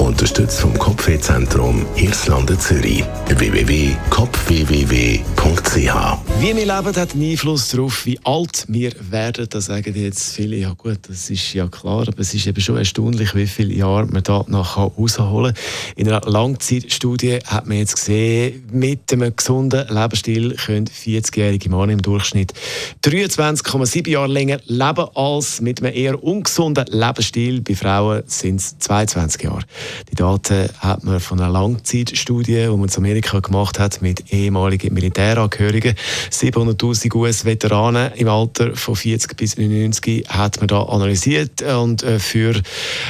[0.00, 3.04] Unterstützt vom Kopfwehzentrum Irlande Zürich.
[3.28, 5.94] www.kopfwww.ch
[6.40, 9.46] Wie wir leben, hat einen Einfluss darauf, wie alt wir werden.
[9.50, 12.78] Da sagen jetzt viele, ja gut, das ist ja klar, aber es ist eben schon
[12.78, 15.62] erstaunlich, wie viele Jahre man da noch rausholen kann.
[15.96, 22.00] In einer Langzeitstudie hat man jetzt gesehen, mit einem gesunden Lebensstil können 40-jährige Männer im
[22.00, 22.54] Durchschnitt
[23.04, 27.60] 23,7 Jahre länger leben als mit einem eher ungesunden Lebensstil.
[27.60, 29.66] Bei Frauen sind es 22 Jahre.
[30.10, 34.92] Die Daten hat man von einer Langzeitstudie, die man in Amerika gemacht hat, mit ehemaligen
[34.94, 35.94] Militärangehörigen.
[36.30, 42.60] 700.000 US-Veteranen im Alter von 40 bis 99 hat man da analysiert und äh, für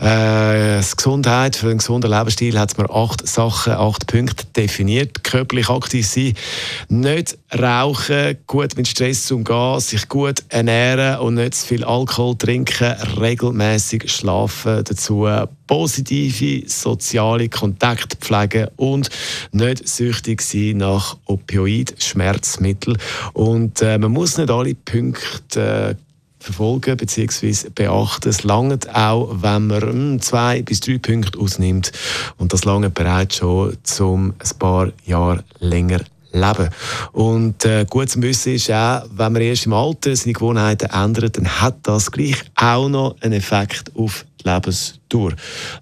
[0.00, 5.24] äh, Gesundheit, für einen gesunden Lebensstil hat man acht Sachen, acht Punkte definiert.
[5.24, 6.34] Körperlich aktiv sein,
[6.88, 12.92] nicht rauchen, gut mit Stress umgehen, sich gut ernähren und nicht zu viel Alkohol trinken,
[13.20, 15.26] regelmäßig schlafen, dazu
[15.72, 19.08] positive soziale Kontakte pflegen und
[19.52, 22.98] nicht süchtig sein nach Opioid-Schmerzmitteln.
[23.32, 27.70] Und äh, man muss nicht alle Punkte äh, verfolgen bzw.
[27.74, 28.28] beachten.
[28.28, 31.90] Es langt auch, wenn man hm, zwei bis drei Punkte ausnimmt.
[32.36, 36.00] Und das lange bereits schon, um ein paar Jahre länger
[36.32, 36.68] leben.
[37.12, 41.36] Und äh, gut zu wissen ist auch, wenn man erst im Alter seine Gewohnheiten ändert,
[41.36, 45.32] dann hat das gleich auch noch einen Effekt auf die Lebensdauer.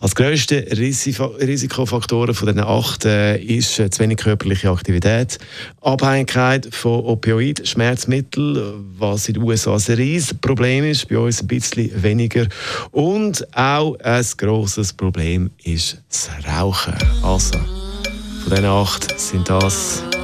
[0.00, 5.38] Als grösste Risikofaktoren von diesen acht äh, ist äh, zu wenig körperliche Aktivität,
[5.80, 11.46] Abhängigkeit von Opioid, Schmerzmittel, was in den USA ein riesiges Problem ist, bei uns ein
[11.46, 12.46] bisschen weniger.
[12.90, 16.94] Und auch ein grosses Problem ist das Rauchen.
[17.22, 17.58] Also,
[18.42, 20.02] von diesen acht sind das